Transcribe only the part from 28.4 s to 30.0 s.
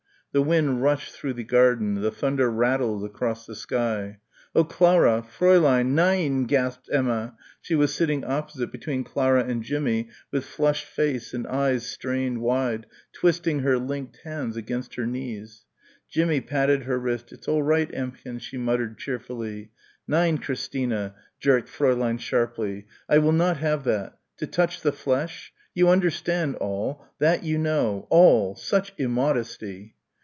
Such immodesty!"